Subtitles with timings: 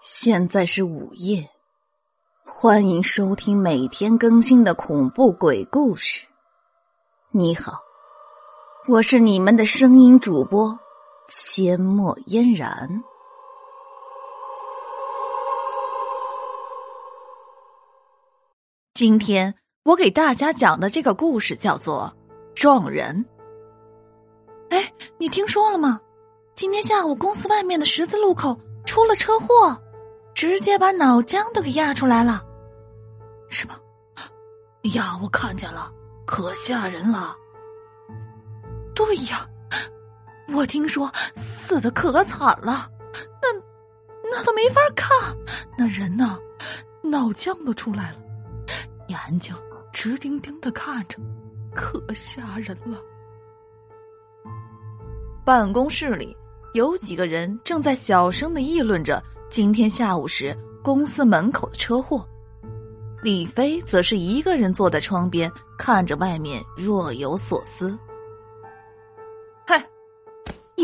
[0.00, 1.48] 现在是午夜，
[2.44, 6.26] 欢迎收听每天更新的恐怖鬼故事。
[7.30, 7.80] 你好，
[8.88, 10.78] 我是你们的声音主播
[11.28, 13.02] 阡陌嫣然。
[18.94, 22.14] 今天我给大家讲的这个故事叫做
[22.54, 23.26] 《撞人》。
[24.74, 26.00] 哎，你听说了吗？
[26.54, 29.76] 今天下午公司外面的十字路口出了车祸。
[30.34, 32.44] 直接把脑浆都给压出来了，
[33.48, 33.80] 是吧？
[34.94, 35.90] 呀，我看见了，
[36.26, 37.34] 可吓人了。
[38.94, 39.48] 对呀，
[40.54, 42.88] 我听说死的可惨了，
[43.42, 45.08] 那那都没法看，
[45.76, 46.38] 那人呢，
[47.02, 48.18] 脑浆都出来了，
[49.08, 49.54] 眼睛
[49.92, 51.18] 直盯盯的看着，
[51.74, 52.98] 可吓人了。
[55.44, 56.36] 办公室里
[56.74, 59.22] 有几个人正在小声的议论着。
[59.48, 62.26] 今天下午时，公司门口的车祸，
[63.22, 67.96] 李飞则是一个人坐在窗边，看着外面，若有所思。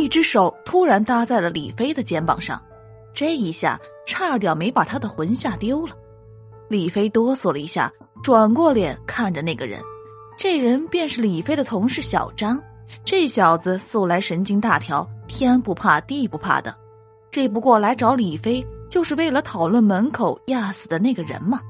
[0.03, 2.61] 一只手突然搭在了李飞的肩膀上，
[3.14, 5.95] 这一下差点没把他的魂吓丢了。
[6.69, 9.80] 李飞哆嗦了一下，转过脸看着那个人，
[10.36, 12.61] 这人便是李飞的同事小张。
[13.05, 16.77] 这小子素来神经大条，天不怕地不怕的。
[17.30, 21.61] 这不过来找李飞，就是为了讨论门口压死的那个人吗？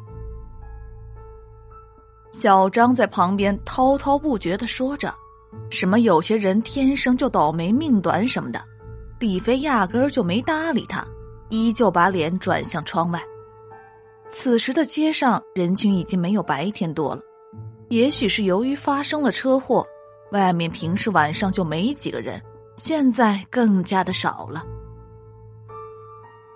[2.33, 5.15] 小张在旁边滔滔不绝的说着，
[5.71, 8.63] 什么有些人天生就倒霉、命短什么的。
[9.19, 11.07] 李飞压根儿就没搭理他，
[11.49, 13.23] 依旧把脸转向窗外。
[14.31, 17.23] 此时的街上人群已经没有白天多了，
[17.89, 19.87] 也许是由于发生了车祸，
[20.33, 22.43] 外面平时晚上就没几个人，
[22.77, 24.65] 现在更加的少了。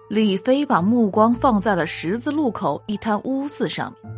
[0.09, 4.13] 李飞把目光放在了十字路口一滩污渍上面，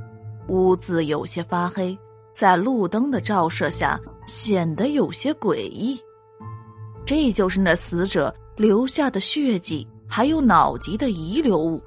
[0.49, 1.99] 污渍有些发黑，
[2.33, 6.01] 在路灯的照射下显得有些诡异。
[7.05, 11.83] 这就是那死者留下的血迹，还有脑脊的遗留物。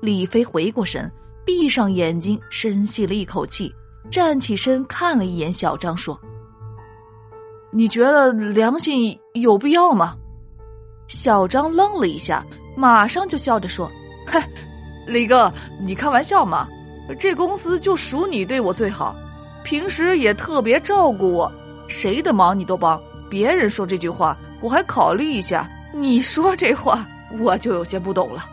[0.00, 1.10] 李飞回过神，
[1.44, 3.74] 闭上眼睛，深吸了一口气，
[4.10, 6.16] 站起身看了一眼小张，说
[7.72, 10.14] ：“你觉得良心有必要吗？”
[11.08, 12.44] 小张愣了一下。
[12.78, 13.90] 马上就笑着说
[14.28, 14.46] ：“嗨，
[15.06, 15.50] 李哥，
[15.80, 16.68] 你开玩笑吗？
[17.18, 19.16] 这公司就属你对我最好，
[19.66, 21.52] 平时也特别照顾我，
[21.88, 23.02] 谁的忙你都帮。
[23.28, 25.68] 别人说这句话，我还考虑一下。
[25.92, 27.04] 你说这话，
[27.40, 28.48] 我就有些不懂了。”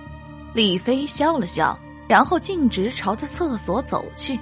[0.56, 4.40] 李飞笑了笑，然后径直朝着厕所走去。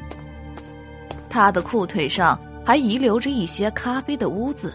[1.30, 4.74] 他的裤腿上还遗留着一些咖啡的污渍，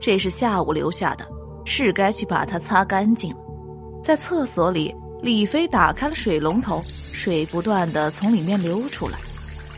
[0.00, 1.24] 这是下午留下的，
[1.64, 3.32] 是该去把它擦干净。
[4.02, 4.92] 在厕所里，
[5.22, 6.82] 李飞打开了水龙头，
[7.12, 9.16] 水不断的从里面流出来。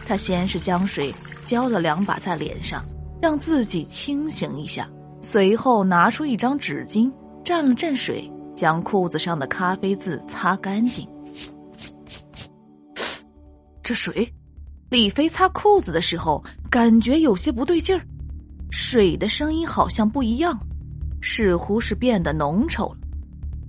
[0.06, 1.14] 他先是将水
[1.48, 2.84] 浇了两把在脸上，
[3.22, 4.86] 让自己清醒一下，
[5.22, 7.10] 随后拿出一张纸巾，
[7.42, 11.08] 蘸了蘸水，将裤子上的咖啡渍擦干净。
[13.82, 14.30] 这水，
[14.90, 18.04] 李飞擦裤子的时候感觉有些不对劲儿，
[18.70, 20.54] 水的声音好像不一样，
[21.22, 22.98] 似乎是变得浓稠了。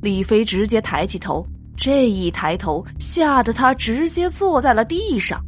[0.01, 1.47] 李飞直接抬起头，
[1.77, 5.41] 这一抬头吓得他直接坐在了地上。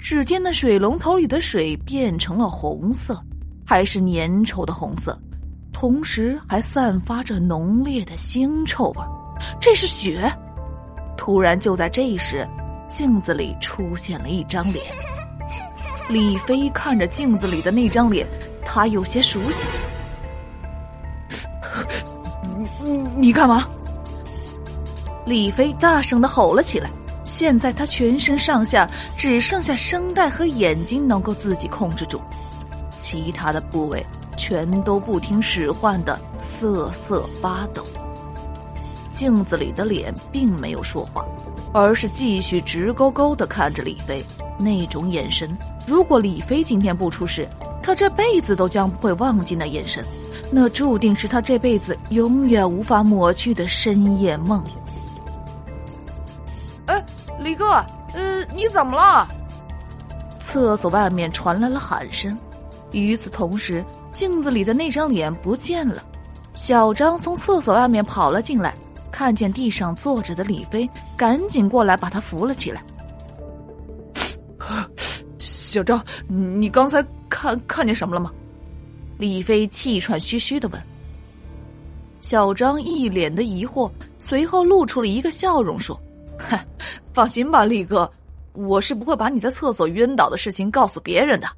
[0.00, 3.22] 只见那水龙头里的水变成了红色，
[3.66, 5.16] 还是粘稠的红色，
[5.72, 9.02] 同时还散发着浓烈的腥臭味。
[9.60, 10.32] 这是血！
[11.16, 12.48] 突然，就在这时，
[12.88, 14.84] 镜子里出现了一张脸。
[16.08, 18.26] 李飞看着镜子里的那张脸，
[18.64, 19.66] 他有些熟悉。
[22.82, 23.68] 你你干嘛？
[25.26, 26.90] 李飞大声的吼了起来。
[27.30, 32.20] 现在他全身上下只剩下声带和眼睛能够自己控制住，
[32.90, 34.04] 其他的部位
[34.36, 37.84] 全都不听使唤的瑟瑟发抖。
[39.12, 41.24] 镜子里的脸并没有说话，
[41.72, 44.24] 而是继续直勾勾的看着李飞，
[44.58, 45.56] 那种眼神，
[45.86, 47.48] 如果李飞今天不出事，
[47.80, 50.04] 他这辈子都将不会忘记那眼神。
[50.50, 54.60] 那注定是他这辈子永远无法抹去的深夜梦。
[57.40, 59.26] 哎，李哥，呃，你怎么了？
[60.38, 62.36] 厕所外面传来了喊声，
[62.92, 66.02] 与此同时，镜子里的那张脸不见了，
[66.54, 68.74] 小张从厕所外面跑了进来，
[69.10, 72.82] 看见地上坐着的李飞，赶紧过来把他扶了起来。
[75.38, 78.30] 小张，你刚才看看见什么了吗？
[79.18, 80.82] 李飞气喘吁吁的问。
[82.20, 85.98] 小张一脸的疑惑，随后露出了一个笑容，说
[87.12, 88.10] ：“放心吧，力哥，
[88.52, 91.48] 我是不会把你在厕所晕倒的事情告诉别人的。”